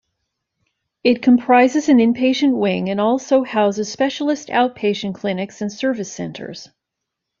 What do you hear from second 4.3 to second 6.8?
outpatient clinics and service centres.